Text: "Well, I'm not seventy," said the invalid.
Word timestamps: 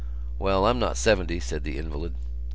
"Well, 0.39 0.65
I'm 0.65 0.79
not 0.79 0.97
seventy," 0.97 1.39
said 1.39 1.63
the 1.63 1.77
invalid. 1.77 2.15